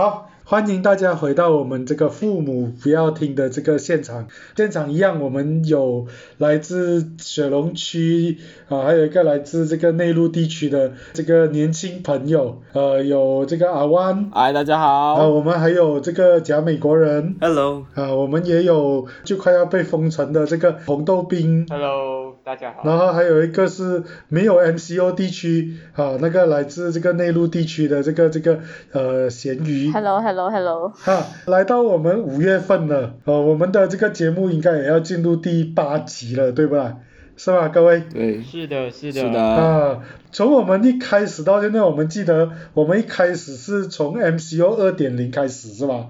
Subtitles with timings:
[0.00, 4.28] 好，欢迎大家回到我们这个父母不要听的这个现场。
[4.56, 6.06] 现场一样，我们有
[6.38, 8.38] 来自雪龙区
[8.70, 15.16] 啊，还有一个来自这个内陆地区的这个年轻朋友，呃，有这个阿湾，嗨，大家好。
[15.16, 21.66] 啊，我们还有这个假美国人，Hello，啊，我们也有就快要被封城的这个红豆冰。
[21.68, 22.19] Hello，
[22.50, 22.82] 大家好。
[22.84, 28.58] 然后还有一个是没有 MCO 地区啊，那个来自这个内陆地区的这个这个
[28.90, 29.92] 呃咸鱼。
[29.92, 36.96] Hello Hello Hello，哈，来到我们五月份了，呃，我们的这个节目应该也要进入第八集了，对吧？
[37.36, 38.00] 是吧，各位？
[38.12, 40.00] 对，是的，是的，是的，啊，
[40.32, 46.08] 从我们一开始到现在，我们记得我们一开始是从 MCO 二点零开始，是吧？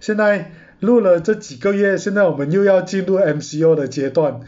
[0.00, 4.40] 现在录了这几个月，现在我们又要进入 MCO 的阶段。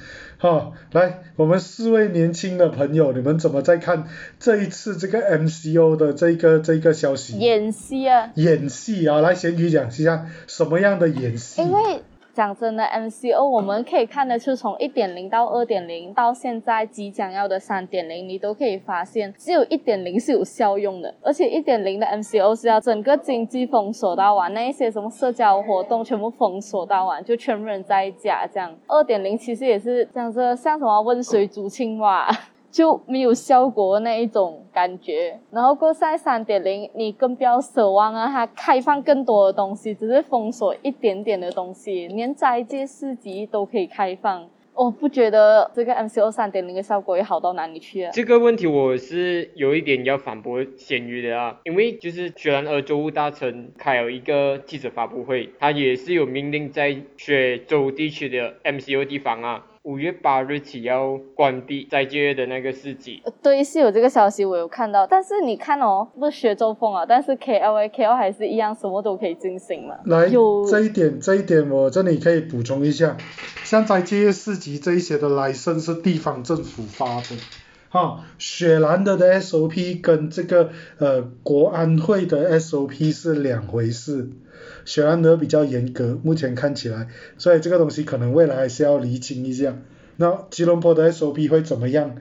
[0.45, 4.09] 哈、来，我们四位年轻的朋友，你们怎么在看
[4.39, 7.39] 这一次这个 MCO 的这个这个消息？
[7.39, 11.62] 演戏啊，演戏啊，来咸鱼讲一下什么样的演戏？
[11.62, 12.02] 因为
[12.34, 28.74] 讲真的，MCO 我们可以看得出，从一点零到二点零，到现在即将要的三点零，你都可以发现，只有一点零是有效用的，而且一点零的 MCO 是要整个经济封锁到完，那一些什么社交活动全部封锁到完，就全部人在家这样。
[28.88, 32.29] 二点零其实也是讲着像什么温水煮青蛙。
[32.75, 35.39] 就没有效果那一种感觉。
[35.53, 44.51] 然后过赛三点零，你更不要奢望啊，它开放更多的东西，只是封锁一点点的东西，连斋戒市集都可以开放。
[44.75, 48.11] 我不觉得这个 MCO 三点零的效果会好到哪里去啊。
[48.13, 63.21] 这个问题我是有一点要反驳咸鱼的啊，因为就是雪兰莪州务大臣开了一个记者发布会，他也是有命令在雪州地区的 MCO 地方啊，五月八日起要关闭斋戒的那个市集。
[63.24, 65.06] 呃对，是有这个消息，我有看到。
[65.06, 69.97] 但是你看哦，不是雪州封啊，但是 KL A KL 还是一样，什么都可以进行嘛。
[70.06, 73.19] 来有这一点，这一点我这里可以补充一下，
[73.62, 77.37] 像斋戒市集这一些的来生是地方政府发的，
[77.91, 84.31] 哈，雪兰的的 SOP 跟这个呃国安会的 SOP 是两回事，
[84.84, 87.09] 雪兰的比较严格，目前看起来，
[87.39, 89.77] 所以这个东西可能未来还是要厘清一下。
[90.17, 92.17] 那吉隆坡的 SOP 会怎么样？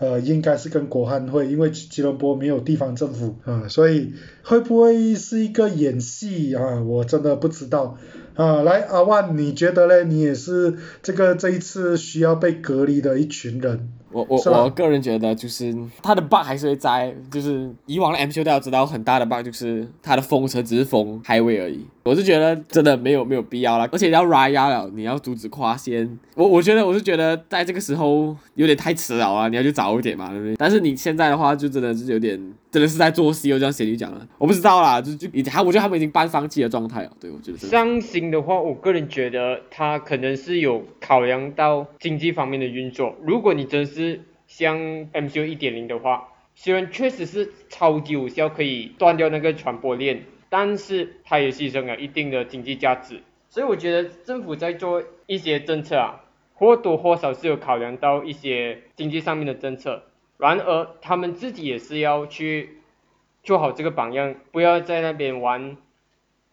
[0.00, 4.12] 呃，应该是跟国安会，因为吉吉隆坡没有地方政府 啊、所以
[4.44, 6.80] 会不会是一个演戏啊？
[6.82, 7.98] 我真的不知道
[8.34, 8.62] 啊。
[8.62, 10.04] 来，阿万，你觉得嘞？
[10.04, 30.56] 你也是这个这一次需要被隔离的一群人，我我我个人觉得就是它的 bug 还是会在，就是以往的 MCU 大家知道很大的 bug 就是它的封城只是封 highway 而已，我是觉得真的没有没有必要了，而且要 raya 了，你要阻止跨线，我我觉得我是觉得在这个时候有点太迟了啊，你要去早一点嘛，对不对？
[30.56, 32.38] 但是你现在的话就真的是有点
[32.70, 37.58] 真的是在做戏哦，就像贤女讲了，我不知道啦，就就已经他我觉得他们已经半放弃的状态了，对我觉得。
[37.58, 43.14] 伤心的话，我个人觉得他可能是有考量到经济方面的运作。
[43.22, 44.78] 如果你真是是像
[45.12, 53.22] MCU 一点零的话，虽然确实是超级有效，可以断掉那个传播链，但是它也牺牲了一定的经济价值。
[53.48, 56.20] 所以我觉得政府在做一些政策啊，
[56.54, 60.04] 或多或少是有考量到一些经济上面的政策。
[60.36, 62.78] 然而，他们自己也是要去
[63.42, 65.76] 做好这个榜样，不要在那边玩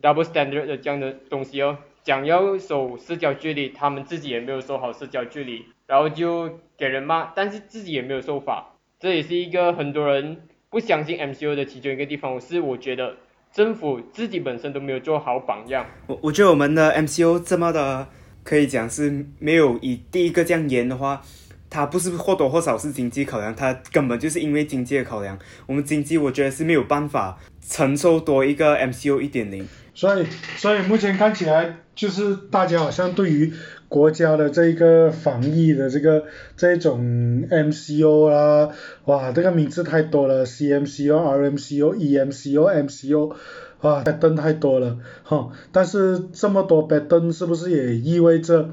[0.02, 1.78] double standard 的这样的东西哦。
[2.04, 10.38] 讲要守社交距离，他们自己也没有守好社交距离，然后就给人骂，但是自己也没有受罚，这也是一个很多人
[10.70, 12.40] 不相信 MCO 的其中一个地方。
[12.42, 13.16] 是我觉得
[13.54, 15.86] 政府自己本身都没有做好榜样。
[16.08, 18.08] 我我觉得我们的 MCO 这么的
[18.44, 21.22] 可以讲是没有以第一个这样严的话，
[21.70, 25.38] 它不是或多或少是经济考量，它根本就是因为经济的考量。
[25.68, 27.38] 我们经济我觉得是没有办法
[27.68, 29.68] 承受多一个 MCO 一点零。
[29.94, 30.26] 所以
[30.58, 33.54] 所以目前看起来就是大家好像对于
[33.88, 36.26] 国家的这个防疫的这个
[36.58, 38.70] 这种 MCO 啦，
[39.06, 43.36] 哇，这个名字太多了，CMCO、RMCO、EMCO、MCO，
[43.82, 48.70] 哇，拜登太多了，哈，但是这么多拜登是不是也意味着？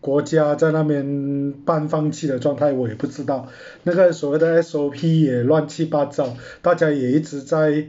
[0.00, 3.48] 国家在那边半放弃的状态，我也不知道。
[3.82, 7.84] 那个所谓的 SOP 也乱七八糟，大家也一直在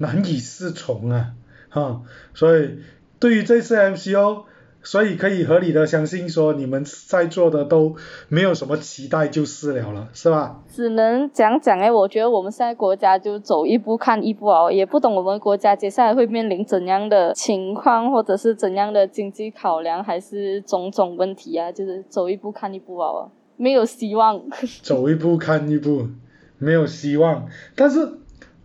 [0.00, 1.34] 难以适从啊，
[1.68, 2.00] 哈、
[2.32, 2.78] 所以
[3.18, 4.44] 对于这次 MCO，
[4.82, 7.94] 所以可以合理的相信说，你们在座的都
[8.28, 10.62] 没有什么期待就是了了，是吧？
[10.74, 24.40] 只能讲讲哎，我觉得我们现在国家就走一步看一步哦，也不懂我们国家接下来会面临怎样的情况，或者是怎样的经济考量，还是种种问题啊，就是走一步看一步哦，没有希望。
[24.80, 26.08] 走一步看一步，
[26.56, 27.46] 没有希望。
[27.76, 28.19] 但是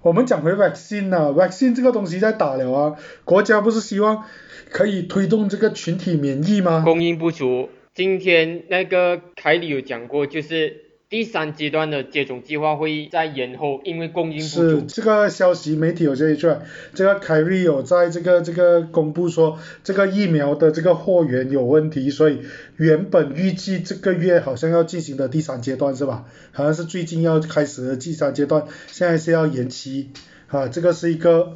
[0.06, 4.24] 我们讲回 vaccine 啊，vaccine 这个东西在打了啊，国家不是希望
[4.70, 6.84] 可以推动这个群体免疫吗？
[6.86, 7.70] 供应不足。
[7.96, 10.85] 今天那个凯里有讲过，就是
[11.16, 14.70] 第三阶段的接种计划会在延后，因为供应不足。
[14.70, 16.60] 是这个消息，媒体有这一出来，
[16.94, 22.42] 这个凯瑞有在这个这个公布说，这个疫苗的这个货源有问题，所以
[22.76, 26.26] 原本预计这个月好像要进行的第三阶段是吧？
[26.52, 30.10] 好像是最近要开始的第三阶段，现在是要延期，
[30.48, 31.56] 啊，这个是一个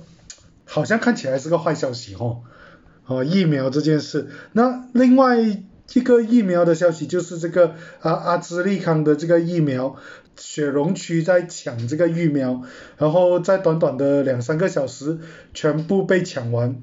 [0.64, 2.44] 好像看起来是个坏消息哦，
[3.08, 5.64] 哦，疫苗这件事，那另外。
[5.94, 9.96] 一个疫苗的消息就是这个啊阿兹利康的这个疫苗，
[10.38, 12.62] 雪隆区在抢这个疫苗，
[12.98, 15.18] 然后在短短的两三个小时
[15.54, 16.76] 全部被抢完。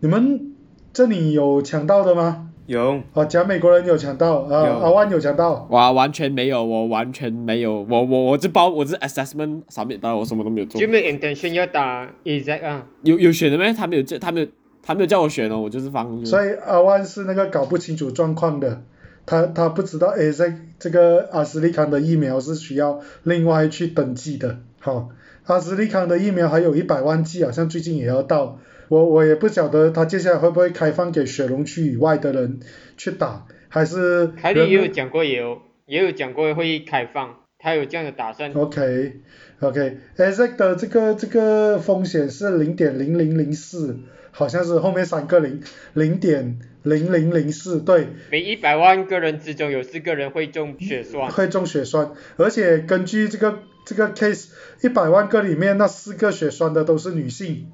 [0.00, 0.54] 你们
[0.92, 2.50] 这里有抢到的吗？
[2.66, 5.66] 有啊，假美国人有抢到啊，阿万有抢到。
[5.70, 10.80] 哇，完全没有，我完全没有，我我我这包我这 assessment 上面包我什么都没有做。
[10.80, 12.86] 就没有 intention 要打 exact 啊？
[13.02, 13.70] 有有选的没？
[13.74, 14.46] 他没有这，他没有。
[14.84, 16.24] 他没有叫我选哦，我就是放。
[16.26, 18.82] 所以阿万是那个搞不清楚状况的，
[19.24, 24.58] 他他不知道 A Z 这个阿斯利康的疫苗是需要另外去登记的。
[24.80, 25.08] 好，
[25.46, 28.58] 阿斯利康的疫苗还有一百万剂，好像最近也要到。
[28.88, 32.60] 我我也不晓得他接下来会不会开放给雪隆区以外的人
[32.98, 34.26] 去打，还是。
[34.26, 37.34] 凯里也有讲过，也有也有讲过会开放，
[37.64, 38.52] 他有这样的打算。
[38.52, 39.20] OK
[39.58, 43.98] OK，A Z 的这个这个风险是零点零零零四。
[44.36, 45.62] 好像是后面三个零，
[45.92, 48.08] 零点零零零四，对。
[48.32, 51.30] 每一百万个人之中有四个人会中血栓。
[51.30, 54.48] 会中血栓，而且根据这个这个 case，
[54.82, 57.70] 一百万个里面那四个血栓的都是女性。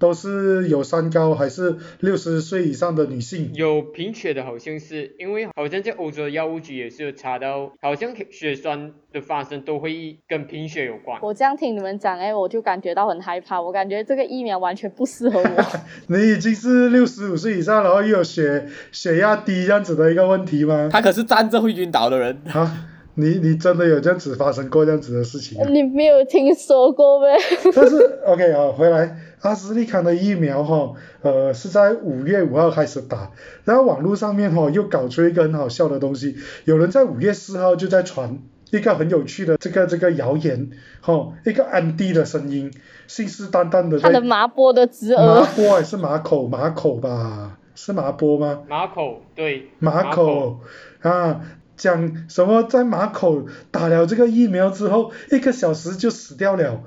[0.00, 3.50] 都是有三高还是六十岁以上的女性？
[3.54, 11.20] 有贫血的好像是，因为好像在欧洲的药物局也是有查到，好像血栓的发生都会跟贫血有关。
[11.22, 15.64] 我这样听你们讲，哎，我就感觉到很害怕，我感觉这个疫苗完全不适合我。
[16.08, 20.88] 你已经是六十五岁以上，然后又有血血压低这样子的一个问题吗？
[20.90, 22.40] 他可是站着会晕倒的人。
[22.54, 25.58] 啊，你你真的有这样子发生过这样子的事情？
[25.72, 27.36] 你没有听说过呗？
[27.74, 29.16] 但是 OK 啊，回来。
[29.40, 30.92] 阿斯利康的疫苗哈，
[31.22, 33.30] 呃是在五月五号开始打，
[33.64, 36.36] 然后网络上面哈又搞出一个很好笑的东西，
[36.66, 38.38] 有人在五月四号就在传
[38.70, 40.68] 一个很有趣的这个这个谣言，
[41.00, 42.70] 哈，一个安迪的声音，
[43.06, 48.60] 信誓旦旦的他的麻波的侄儿，麻波还是马口马口吧，是麻波吗？
[48.68, 50.58] 马口对，马口
[51.00, 51.40] 啊，
[51.80, 56.82] 讲什么在马口打了这个疫苗之后，一个小时就死掉了。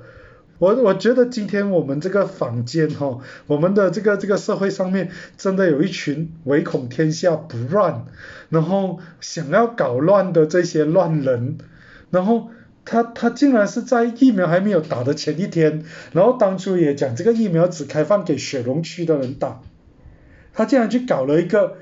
[0.60, 3.18] 我我觉得今天我们这个坊间哈，
[3.48, 8.04] 我们的这个这个社会上面真的有一群唯恐天下不乱，
[8.50, 11.58] 然后想要搞乱的这些乱人，
[12.12, 12.50] 然后
[12.84, 15.82] 他他竟然是在疫苗还没有打的前一天，
[16.12, 19.60] 然后当初也讲这个疫苗只开放给雪龙区的人打，
[20.52, 21.78] 他竟然去搞了一个。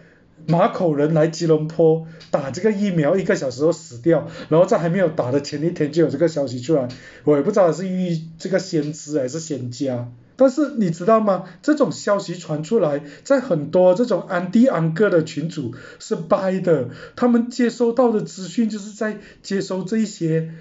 [0.46, 6.88] 马口人来吉隆坡打这个疫苗，一个小时后死掉，然后在还没有打的前一天就有这个消息出来，
[7.24, 10.08] 我也不知道是预这个先知还是先家。
[10.34, 11.44] 但是你知道吗？
[11.62, 20.52] 这种消息传出来，在很多这种安迪安哥的群组是掰的，他们接收到的资讯就是在接收这些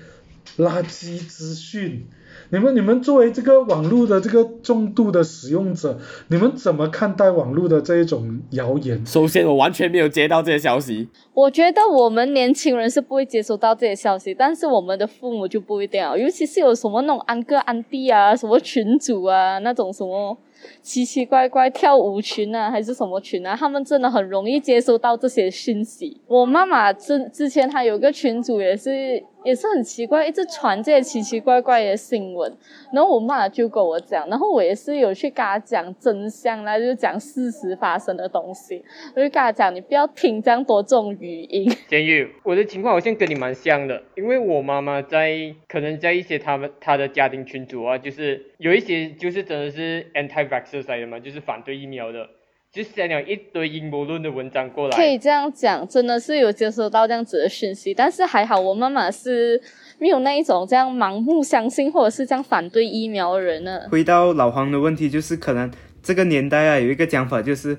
[0.58, 2.08] 垃圾资讯。
[2.54, 9.02] 你们你们作为这个网络的这个重度的使用者，你们怎么看待网络的这一种谣言？
[9.06, 11.08] 首先，我完全没有接到这些消息。
[11.34, 20.38] 我觉得我们年轻人是不会接收到这些消息，但是我们的父母就不一定啊，尤其是有什么那种安哥安弟啊，什么群主啊，那种什么。
[20.84, 23.56] 奇奇怪怪跳舞群啊，还是什么群啊？
[23.60, 26.22] 他们真的很容易接收到这些讯息。
[26.28, 32.54] 我妈妈之之前她有个群主也是也是很奇怪，一直传这些奇奇怪怪的新闻。
[32.94, 38.84] 然后我妈就跟我讲，然后我也是有去跟她讲真相啦，就讲事实发生的东西。
[39.16, 41.72] 我就跟她讲，你不要听这样多这种语音。
[41.88, 50.42] 监狱，我的情况好像跟你蛮像的，因为我妈妈在可能在一些他们她的家庭群组啊，就是有一些就是真的是 anti。
[50.52, 52.28] vaccine 的嘛，就是反对疫苗的，
[52.74, 54.96] 就写了一堆阴谋论的文章过来。
[54.96, 59.62] 可以这样讲，真的是有接收到这样子的讯息，但是还好我妈妈是
[60.00, 63.82] 没有那一种这样盲目相信或者是这样反对疫苗的人呢。
[63.92, 65.70] 回到老黄的问题，就是可能
[66.02, 67.78] 这个年代啊，有一个讲法就是，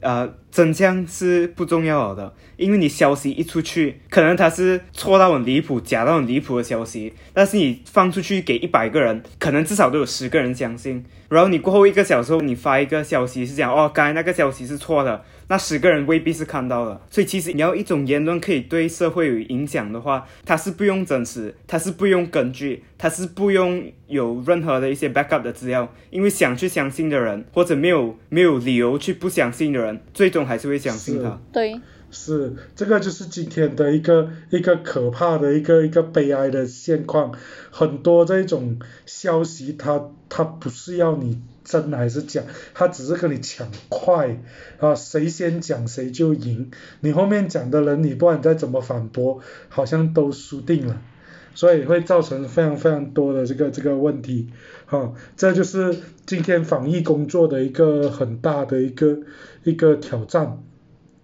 [0.00, 11.04] 呃，真相是不重要的，因为你消息一出去，可能他是错到很离谱、假到很离谱的消息，但是你放出去给一百个人，可能至少都有十个人相信。
[11.28, 17.02] 然后你过后一个小时后，你发一个消息是讲哦，刚才那个消息是错的，那十个人未必是看到了。
[17.10, 31.40] 所以其实你要一种言论可以对社会有影响的话，它是不用真实，它是不用根据，它是不用有任何的一些 backup 的资料，因为想去相信的人，或者没有没有理由去不相信的人，最终还是会相信他。
[31.52, 37.32] 对，是，这个就是今天的一个一个可怕的一个一个悲哀的现况。
[37.70, 44.38] 很多这种消息，它它不是要你真还是假，它只是跟你抢快
[44.78, 46.70] 啊，谁先讲谁就赢。
[47.00, 51.02] 你后面讲的人，你不管再怎么反驳，好像都输定了。
[51.56, 54.50] 所以会造成非常非常多的这个这个问题，
[54.84, 55.96] 哈，这就是
[56.26, 59.18] 今天防疫工作的一个很大的一个
[59.64, 60.62] 一个挑战。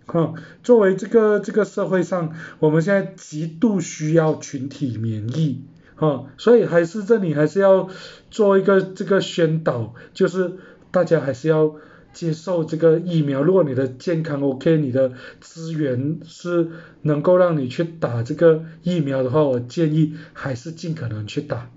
[0.07, 0.35] 哈，
[0.65, 5.63] 作为这个这个社会上，我们现在极度需要群体免疫，
[5.95, 7.89] 哈，所以还是这里还是要
[8.31, 10.55] 做一个这个宣导，就是
[10.91, 11.77] 大家还是要
[12.13, 13.43] 接受这个疫苗。
[13.43, 16.69] 如果你的健康 OK，你的资源是
[17.03, 21.71] 能够让你去打这个疫苗的话，我建议还是尽可能去打，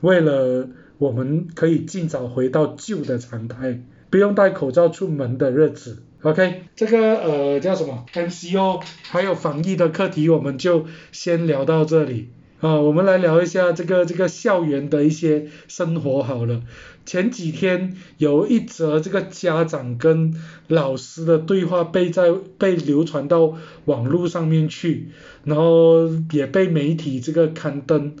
[0.00, 0.68] 为了
[0.98, 6.02] 我们可以尽早回到旧的常态，不用戴口罩出门的日子。
[6.22, 8.80] OK，这个呃叫什么 MCO
[9.10, 12.28] 还有防疫的课题，我们就先聊到这里
[12.60, 12.76] 啊。
[12.76, 16.62] 我们来聊一下这个这个校园的一些生活好了。
[17.04, 20.34] 前几天有一则这个家长跟
[20.68, 23.54] 老师的对话被在被流传到
[23.86, 25.08] 网络上面去，
[25.44, 28.14] 然后也被媒体这个刊登。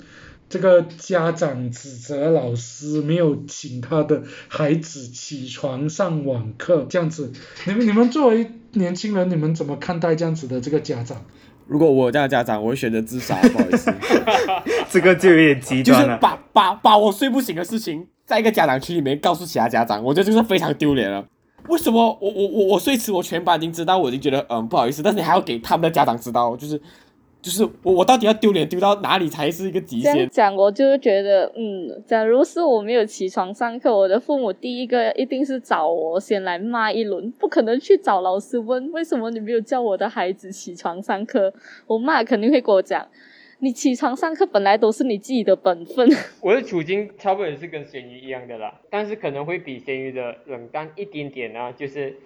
[0.48, 7.32] 这个家长指责老师没有请他的孩子起床上网课，这样子，
[7.66, 11.24] 你们你们作为年轻人，你们怎么看待这样子的这个家长？
[11.66, 13.90] 如果我这样家长，我会选择自杀，不好意思。
[14.90, 16.18] 这个就有点极就是端了。
[16.18, 21.24] 把把把我睡不醒的事情，在一个家长群里面告诉其他家长，我觉得就是非常丢脸了。
[21.68, 26.80] 为什么我我我我睡迟，我全班已经知道，我已经觉得嗯不好意思，但是你还要给他们的家长知道，就是
[27.42, 30.28] 就是我我到底要丢脸丢到哪里才是一个极限？
[30.30, 41.52] 讲，我就是觉得，嗯，假如是我没有起床上课，我的父母第一个一定是找我先来骂一轮，不可能去找老师问为什么你没有叫我的孩子起床上课。
[41.88, 43.06] 我妈肯定会跟我讲，
[43.64, 46.08] 你起床上课本来都是你自己的本分。
[46.42, 52.16] 我的处境差不多也是跟咸鱼一样的啦，但是可能会比咸鱼的冷淡一点点啊，就是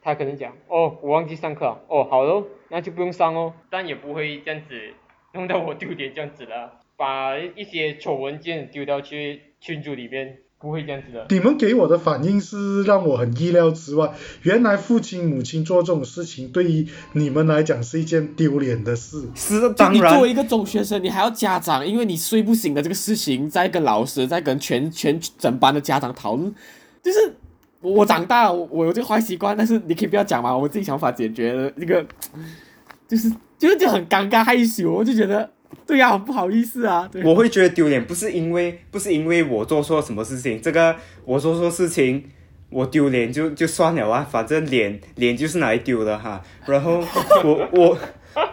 [0.00, 4.94] 他可能讲，哦，我忘记上课了，哦，好咯，那就不用上哦，但也不会这样子
[5.34, 11.26] 弄到我丢脸这样子啦，把一些丑文件丢到去群组里面，不会这样子的。
[11.30, 14.12] 你们给我的反应是让我很意料之外，
[14.42, 19.26] 原来父亲母亲做这种事情，对于你们来讲是一件丢脸的事。
[19.34, 26.54] 是就当然你作为，一个中学生，你还要家长，因为你睡不醒的这个事情，在跟老师，在跟全全整班的家长讨论，
[27.02, 27.34] 就是
[27.80, 32.04] 我长大了，我我有这个坏习惯，但是你可以不要讲嘛，我自己想法解决了，那个
[33.08, 35.50] 就是就是就很尴尬害羞，我就觉得
[35.86, 37.22] 对呀、很不好意思啊，对。
[37.24, 42.24] 我会觉得丢脸，不是因为不是因为我做错什么事情，这个我做错事情，
[42.68, 46.42] 我丢脸就就算了啊，反正脸脸就是拿来丢的哈。
[46.66, 47.02] 然后
[47.44, 47.98] 我我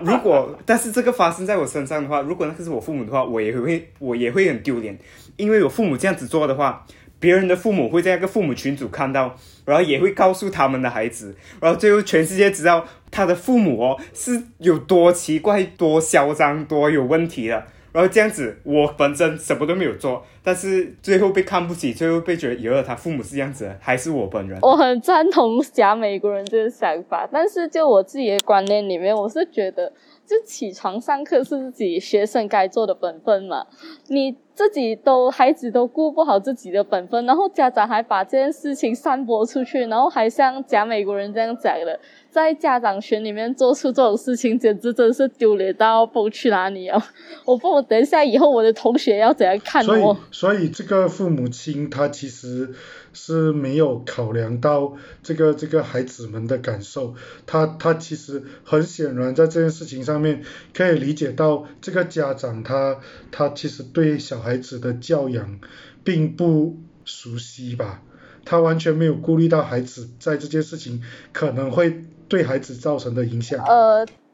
[0.02, 4.98] 如果但是这个发生在我身上的话，如果那个是我父母的话，我也会我也会很丢脸，
[5.36, 6.86] 因为我父母这样子做的话。
[7.20, 9.36] 别人的父母会在那个父母群组看到，
[9.68, 17.62] 然后也会告诉他们的孩子，然后最后全世界知道他的父母哦是有多奇怪、多嚣张、多有问题的。
[17.92, 24.60] 然后这样子，我本身什么都没有做，但是最后被看不起，最后被觉得以后他父母是这样子，还是我本人。
[24.64, 29.92] 我很赞同假美国人这个想法，但是就我自己的观念里面，我是觉得，
[30.28, 33.66] 就起床上课是自己学生该做的本分嘛。
[34.10, 42.00] 你自己都孩子都顾不好自己的本分，然后家长还把这件事情散播出去，然后还像假美国人这样讲的，
[42.32, 47.00] 在家长群里面做出这种事情，简直真是丢脸到不去哪里啊！
[47.46, 50.18] 我不，等一下以后我的同学要怎样看所以我？
[50.32, 52.74] 所以这个父母亲他其实
[53.14, 57.14] 是没有考量到这个这个孩子们的感受，
[57.46, 60.42] 他他其实很显然在这件事情上面
[60.74, 62.98] 可以理解到这个家长他
[63.32, 65.60] 他其实对小孩孩子的教养
[66.06, 68.02] 并不熟悉吧，
[68.46, 73.62] 他完全没有顾虑到孩子在这件事情可能会对孩子造成的影响。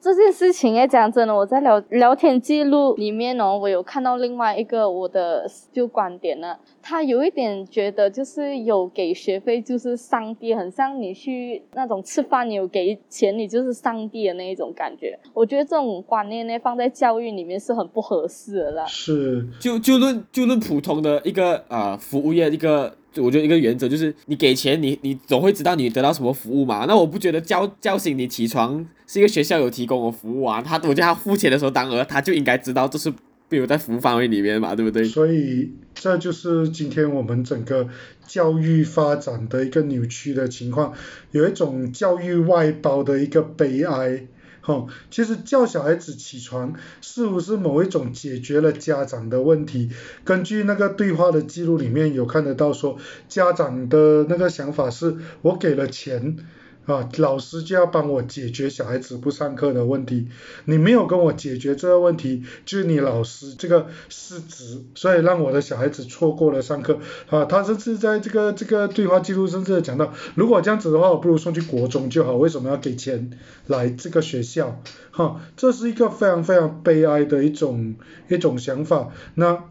[0.04, 15.18] 这件事情哎，讲真的，我在聊聊天记录里面哦，我有看到另外一个我的就观点呢，他有一点觉得就是有给学费就是上帝，很像你去那种吃饭你有给钱你就是上帝的那一种感觉。
[15.34, 18.86] 我觉得这种观念呢放在教育里面是很不合适的啦。
[18.86, 22.94] 是，就就论就论普通的一个啊服务业一个。
[23.18, 26.86] 我觉得一个原则就是，你给钱，你你总会知道你得到什么服务嘛。
[26.88, 30.62] 那我不觉得叫叫醒你起床是一个学校有提供的服务啊。
[30.62, 33.12] 他我觉得他付钱的时候，当然他就应该知道这是
[33.50, 35.04] 没有在服务范围里面嘛，对不对？
[35.04, 37.88] 所以这就是今天我们整个
[38.26, 40.94] 教育发展的一个扭曲的情况，
[41.32, 44.28] 有一种教育外包的一个悲哀。
[44.66, 49.90] 哦，其实叫小孩子起床是不是某一种解决了家长的问题？
[50.24, 56.38] 根据那个对话的记录里面有看得到说，家长的那个想法是我给了钱。
[56.86, 60.28] 啊，老师就要帮我解决小孩子不上课的问题，
[60.66, 67.00] 你没有跟我解决这个问题，就是你老师这个失职，所以让我的小孩子错过了上课。
[67.30, 73.32] 啊，他甚至在这个这个对话记录甚至讲到，如果这样子的话，我不如送去国中就好，为什么要给钱
[73.68, 74.82] 来这个学校？
[75.12, 77.96] 哈，这是一个非常非常悲哀的一种
[78.28, 79.10] 一种想法。
[79.36, 79.64] 那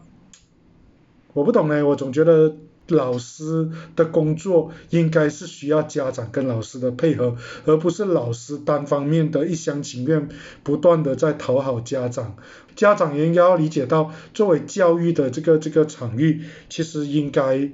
[1.33, 2.55] 我不懂呢，我总觉得。
[2.87, 10.27] 老师的工作应该是需要家长跟老师的配合，而不是老师单方面的一厢情愿，
[10.63, 12.35] 不断的在讨好家长。
[12.75, 17.69] 家长也要理解到，作为教育的这个这个场域，其实应该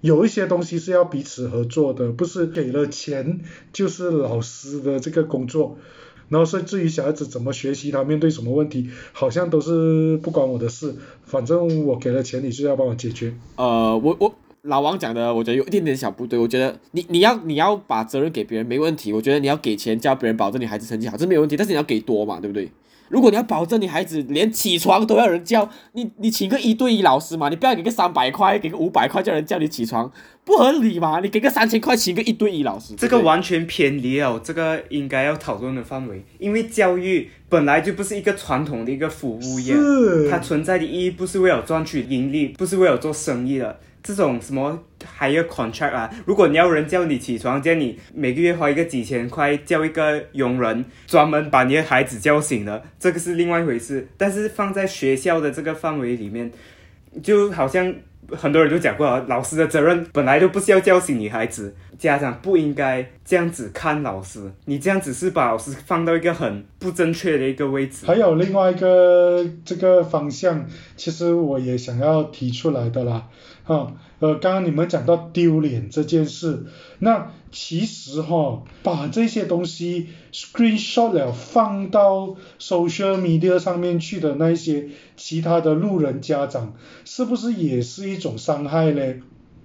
[0.00, 3.40] 有一些东西是要彼此合作的，不是给了钱
[3.72, 5.78] 就是老师的这个工作。
[6.28, 13.34] 然后甚至于小孩子怎么学习，他面对什么问题，好像都是不关我的事，反正我给了钱，你是要帮我解决。
[13.56, 16.38] 呃，我我老王讲的，我觉得有一点点小不对。
[16.38, 21.56] 我觉得你你要你要把责任给别人没问题，我觉得你要给钱叫别人保证你孩子成绩好，这没有问题。
[21.56, 22.68] 但是你要给多嘛，对不对？
[23.08, 30.10] 如果你要保证你孩子连起床都要人叫，你你请个一对一老师嘛，你不要给个三百块，给个五百块叫人叫你起床，
[30.44, 31.20] 不合理嘛？
[31.20, 39.74] 你给个三千块请个一对一老师，这个完全偏离了这个应该要讨论的范围，因为教育本来就不是一个传统的一个服务业，
[40.30, 43.78] 它存在的意义不是为了赚取盈利，不是为了做生意的。
[44.06, 46.08] 这种什么还要 contract 啊？
[46.24, 54.06] 如果你要人叫你起床，叫你每个月花一个几千块叫一个佣人专门把你的孩子叫醒了，这个是另外一回事。
[54.16, 56.52] 但是放在学校的这个范围里面，
[57.20, 57.92] 就好像
[58.30, 68.06] 很多人都讲过，老师的责任本来就不是要叫醒你孩子，家长不应该这样子看老师，你这样子是把老师放到一个很不正确的一个位置。
[68.06, 73.28] 还有另外一个这个方向，其实我也想要提出来的啦。
[73.66, 76.66] 哈，呃，刚刚你们讲到丢脸这件事，
[77.00, 86.74] 那其实哈，把这些东西 screenshot 了放到 social media 上面去的那些其他的路人家长，
[87.04, 89.20] 是不是也是一种伤害嘞？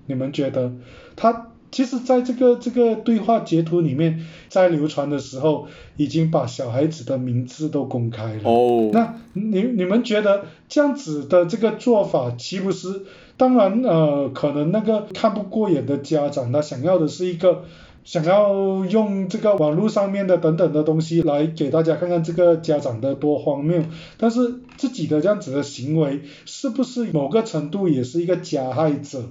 [0.08, 0.74] 你们觉得？
[1.16, 8.42] 他其实在这个这个对话截图里面，在流传的时候，已经把小孩子的名字都公开了。
[8.44, 8.90] 哦。
[8.92, 13.04] 那你你们觉得这样子的这个做法，岂不是？
[13.42, 17.64] 当然，呃，可能那个看不过眼的家长，他想要的是一个，
[18.04, 23.82] 想要用这个网络上面的等等的东西来给大家看看这个家长的多荒谬，
[24.20, 29.24] 但是自己的这样子的行为，是不是某个程度也是一个加害者，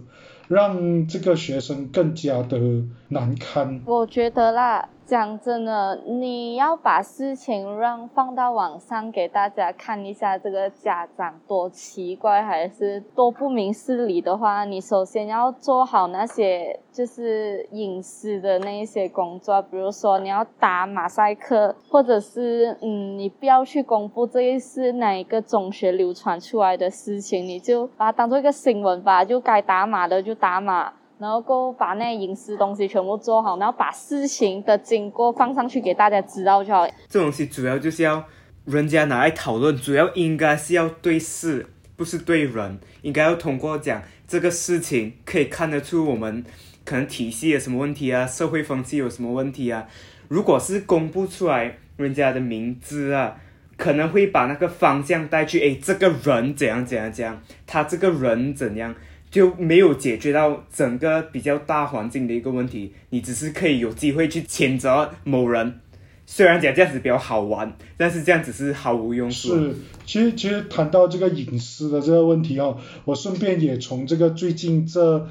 [0.49, 2.59] 让这个学生更加的
[3.07, 3.81] 难堪？
[3.87, 4.89] 我觉得啦。
[5.11, 30.93] 讲真的，你要把事情让放到网上给大家看一下，这个家长多奇怪还是多不明事理的话，你首先要做好那些就是隐私的那一些工作，比如说你要打马赛克，或者是嗯，你不要去公布这一是哪一个中学流传出来的事情，你就把它当做一个新闻吧，就该打码的就打码。
[31.21, 36.89] 然后够把那隐私东西全部做好，然后把事情的经过放上去给大家知道就好。
[37.11, 38.25] 这东西主要就是要
[38.65, 42.81] 人家拿来讨论，主要应该是要对事，不是对人。
[43.03, 46.43] 应该要通过讲这个事情，可以看得出我们
[46.87, 49.87] 可能体系有什么问题啊，社会风气有什么问题啊。
[50.29, 53.37] 如果是公布出来人家的名字啊，
[53.77, 58.95] 可能会把那个方向带去，诶，这个人怎样怎样怎样，他这个人怎样。
[59.31, 65.81] 就没有解决到整个比较大环境的一个问题，你只是可以有机会去谴责某人，
[66.27, 69.55] 虽然讲这样子比较好玩，但是这样子是毫无用处。
[69.55, 75.29] 是，其实其实谈到这个隐私的这个问题哦，我顺便也从这个最近这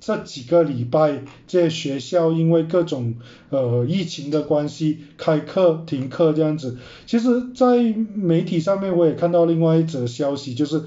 [0.00, 3.14] 这几个礼拜，这些学校因为各种
[3.50, 6.78] 呃疫情的关系，开课停课这样子。
[7.06, 10.82] 其实，在媒体上面我也看到另外一则消息，就是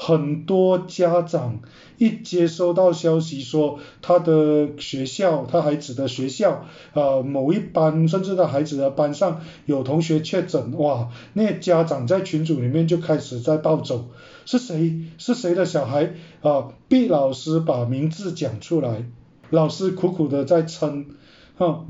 [0.00, 1.58] 很多家长
[1.98, 14.06] 一接收到消息说他的学校，他孩子的学校，呃某一班甚至他孩子的班上有同学确诊，哇，那家长在群组里面就开始在暴走。
[14.46, 15.02] 是谁？
[15.18, 16.14] 是谁的小孩？
[16.40, 19.04] 啊，逼老师把名字讲出来，
[19.50, 21.06] 老师苦苦的在撑，
[21.56, 21.84] 哈，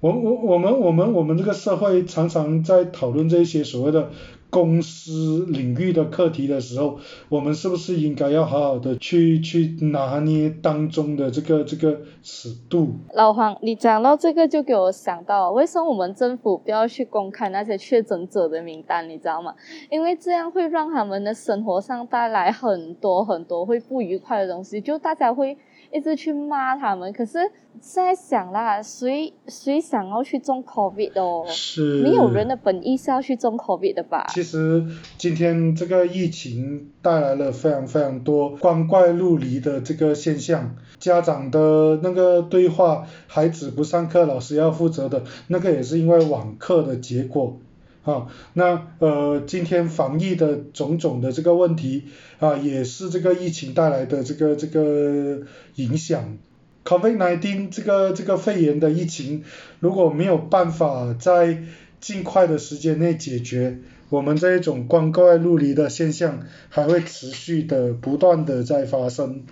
[0.00, 4.10] 我我我们我们我们这个社会常常在讨论这些所谓的
[4.54, 12.92] 公司领域的课题的时候，我们是不是应该要好好的去去拿捏当中的这个这个尺度？
[13.14, 19.08] 老黄，你讲到这个就给我想到，为什么我们政府不要去公开那些确诊者的名单？
[19.08, 19.52] 你知道吗？
[19.90, 25.58] 因为这样会让他们的生活上带来很多很多会不愉快的东西，就大家会。
[25.94, 27.38] 一直去骂他们，可是
[27.80, 31.44] 现在想啦，谁谁想要去中 COVID 哦？
[31.46, 32.02] 是。
[32.02, 34.26] 没有人的本意是要去中 COVID 的吧？
[34.34, 34.84] 其实
[35.16, 47.60] 今天这个疫情带来了非常非常多光怪陆离的这个现象，家长的那个对话，孩子不上课，老师要负责的，那个也是因为网课的结果。
[48.04, 52.04] 啊，那呃，今天防疫的种种的这个问题
[52.38, 55.40] 啊，也是这个疫情带来的这个这个
[55.76, 56.36] 影响。
[56.84, 59.42] COVID-19 这个这个肺炎的疫情，
[59.80, 61.62] 如果没有办法在
[61.98, 63.78] 尽快的时间内解决，
[64.10, 69.44] 我们这一种光怪陆离的现象还会持续的不断的在发生。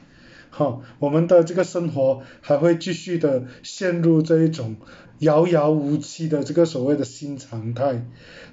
[0.51, 4.77] 好，我们的这个生活还会继续的陷入这一种。
[5.23, 8.05] 遥遥无期的这个所谓的新常态，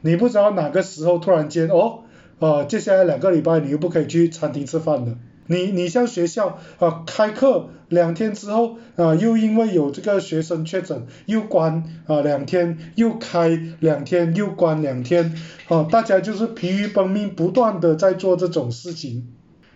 [0.02, 2.02] 你不知道哪个时候突然间哦，
[2.38, 5.18] 啊，接下来两个礼拜你又不可以去餐厅吃饭了。
[5.48, 15.36] 你你像学校啊，开课两天之后啊，又因为有这个学生确诊又关啊两天，又开两天又关两天，
[15.70, 19.28] 啊，大家就是疲于奔命，不断的在做这种事情，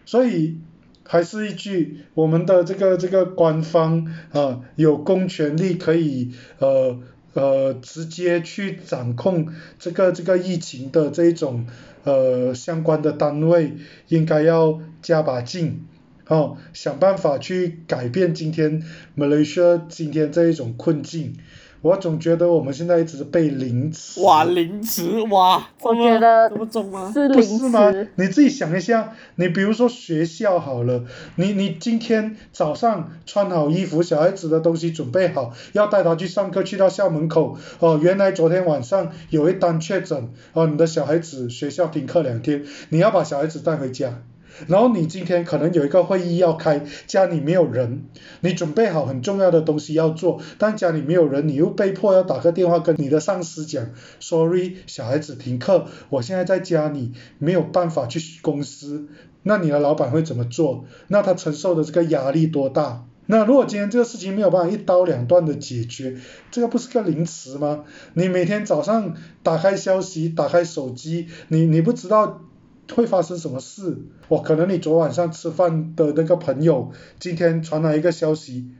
[0.05, 0.59] 所以。
[1.05, 6.99] 还是一句，我们的这个这个官方啊，有公权力可以呃
[7.33, 9.47] 呃直接去掌控
[9.79, 11.67] 这个这个疫情的这一种
[12.03, 13.73] 呃相关的单位，
[14.07, 15.85] 应该要加把劲，
[16.27, 18.81] 哦，想办法去改变今天
[19.15, 21.35] 马来西亚今天这一种困境。
[21.83, 24.21] 我总觉得我们现在一直被凌迟。
[24.21, 25.67] 哇，凌迟哇！
[25.81, 27.11] 我觉得这么重吗？
[27.13, 27.93] 是不是吗？
[28.15, 31.03] 你自己想一下，你比如说学校好了，
[31.35, 44.23] 你你今天早上穿好衣服，小孩子的东西准备好，要带他去上课，去到校门口，哦，原来昨天晚上有一单确诊，哦，你的小孩子学校停课两天，你要把小孩子带回家。
[44.67, 48.05] 然后你今天可能有一个会议要开，家里没有人，
[48.41, 53.89] 你准备好很重要的东西要做，但家里没有人，你又被迫要打个电话跟你的上司讲
[54.19, 59.07] ，sorry，小孩子停课，我现在在家里没有办法去公司，
[59.41, 60.85] 那你的老板会怎么做？
[61.07, 63.05] 那他承受的这个压力多大？
[63.25, 66.17] 那如果今天这个事情没有办法一刀两断的解决，
[66.51, 67.85] 这个不是个凌迟吗？
[68.13, 72.41] 你每天早上打开消息，打开手机，你你不知道。
[72.89, 73.97] 会发生什么事？
[74.27, 78.71] 我可能你昨晚上吃饭的那个朋友，今天传来一个消息，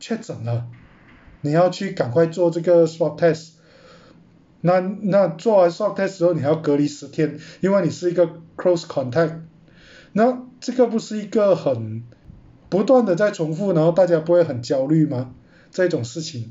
[0.00, 0.66] 确诊了，
[1.42, 3.50] 你要去赶快做这个 swab test。
[4.60, 9.40] 那那做完 swab test 之后，你还要隔离十天，因为你是一个 close contact。
[10.12, 12.02] 那这个不是一个很
[12.68, 15.34] 不断的在重复，然后大家不会很焦虑吗？
[15.70, 16.50] 这种事情。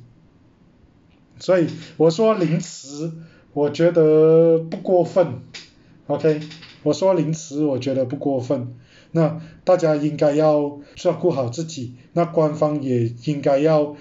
[1.40, 3.12] 所以我说临时，
[3.54, 5.42] 我觉得不过分。
[6.08, 6.40] OK。
[6.88, 8.76] 我说临时，我觉得不过分。
[9.12, 13.96] 那大家应该要照顾好自己，那官方也应该要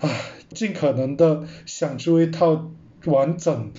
[0.00, 0.10] 啊，
[0.52, 2.70] 尽可能的想出一套
[3.04, 3.72] 完整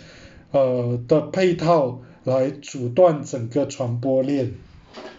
[0.51, 4.53] 呃的配套来阻断整个传播链，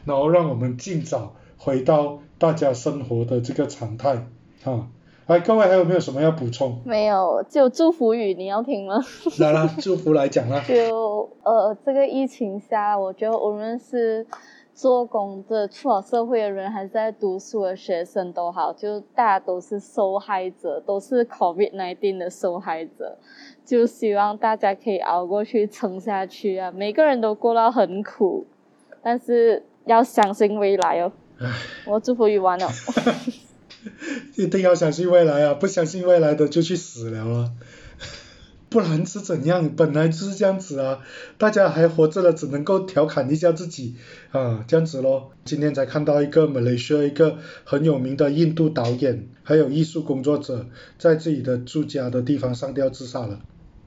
[0.05, 4.29] 然后让我们尽早回到大家生活的这个常态
[4.65, 4.89] 啊。
[5.27, 6.79] 哎，各位还有没有什么要补充？
[6.85, 8.97] 没有，就祝福语，你要听吗？
[9.41, 10.63] 来啦，祝福来讲啦。
[10.69, 14.27] 就呃，这个疫情下，我觉得无论是
[14.75, 23.17] 做工的、出了社会的人，还是在读书的学生都好，就大家都是受害者，都是 COVID-19 的受害者。
[23.65, 26.71] 就希望大家可以熬过去、撑下去啊！
[26.71, 28.45] 每个人都过到很苦，
[29.03, 31.11] 但是要相信未来哦。
[31.87, 32.69] 我祝福语完了。
[34.37, 35.55] 一定要相信未来啊！
[35.55, 37.53] 不相信未来的就去死了啊！
[38.71, 39.71] 不然是怎样？
[39.77, 41.01] 本来就是这样子啊，
[41.39, 43.95] 大家还活着了，只能够调侃一下自己
[44.33, 45.31] 啊，这样子咯。
[45.45, 50.67] 今天才看到一个马来西亚一个很有名的印度导演，还有艺术工作者，
[50.99, 53.41] 在自己的住家的地方上吊自杀了。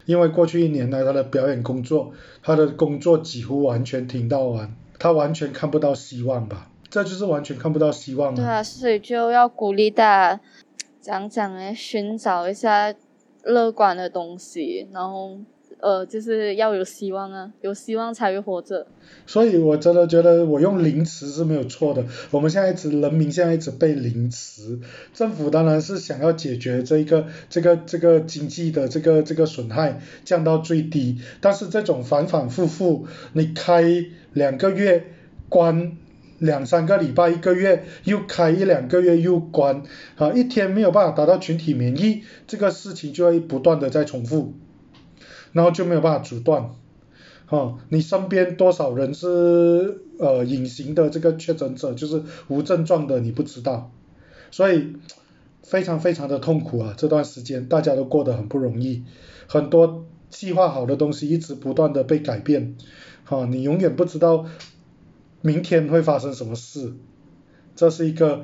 [0.06, 6.70] 因为过去一年来他的表演工作，他的工作几乎完全停到完，他完全看不到希望吧？
[6.90, 10.42] 这就是完全看不到希望对啊，所以就要鼓励大家，
[11.02, 12.94] 讲讲诶，寻找一下
[13.44, 15.38] 乐观的东西，然后
[15.80, 18.88] 呃，就是要有希望啊，有希望才会活着。
[19.26, 22.04] 所以我真的觉得我用零词是没有错的。
[22.32, 24.80] 我们现在一直人民现在一直被零词，
[25.14, 33.84] 政府当然是想要解决这一个这个这个经济的这个这个损害降到最低，但是这种反反复复，你开
[34.34, 35.06] 两个月
[35.50, 35.98] 关。
[36.40, 39.82] 两三个礼拜、一个月又开一两个月又关，
[40.18, 44.54] 啊，一天没有办法达到群体免疫，这个事情就会不断的在重复，
[45.52, 46.70] 然后就没有办法阻断，
[47.50, 53.92] 哦，你身边多少人是呃隐形的这个确诊者，就是无症状的你不知道，
[54.52, 54.94] 所以
[55.64, 59.04] 非常非常的痛苦啊，这段时间大家都过得很不容易，
[59.48, 62.76] 很多计划好的东西一直不断的被改变，
[63.26, 64.46] 啊，你永远不知道。
[65.48, 66.92] 明天会发生什么事？
[67.78, 68.44] 这是一个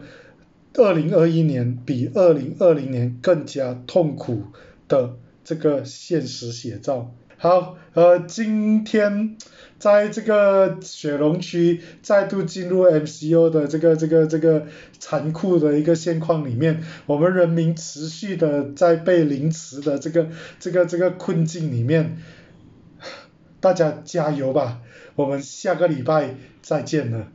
[0.75, 4.43] 二零二一年比二零二零年更加痛苦
[4.87, 7.13] 的这个现实写照。
[7.35, 9.35] 好，呃，今天
[9.77, 20.29] 在这个雪龙区再度进入 MCO 的这个这个这个残酷的一个现况里面，我们人民持续的在被凌迟的这个
[20.61, 22.17] 这个这个困境里面，
[23.59, 24.79] 大家加油吧！
[25.15, 27.27] 我们下个礼拜再见了。